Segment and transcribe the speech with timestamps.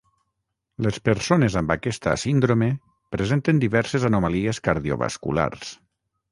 [0.85, 2.71] Les persones amb aquesta síndrome
[3.17, 5.75] presenten diverses anomalies cardiovasculars.